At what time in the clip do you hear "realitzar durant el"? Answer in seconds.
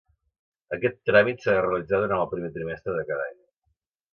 1.65-2.31